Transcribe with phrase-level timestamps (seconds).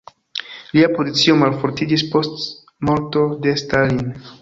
[0.77, 2.49] Lia pozicio malfortiĝis post
[2.91, 4.07] morto de Stalin.